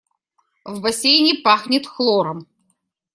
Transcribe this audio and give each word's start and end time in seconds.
В 0.65 0.81
бассейне 0.81 1.35
пахнет 1.43 1.85
хлором. 1.85 2.47